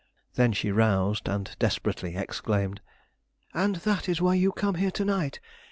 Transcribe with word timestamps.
Then 0.33 0.51
she 0.51 0.71
roused, 0.71 1.27
and 1.29 1.55
desperately 1.59 2.15
exclaimed: 2.17 2.81
"And 3.53 3.75
that 3.85 4.09
is 4.09 4.19
why 4.19 4.33
you 4.33 4.51
come 4.51 4.73
here 4.73 4.89
to 4.89 5.05
night. 5.05 5.39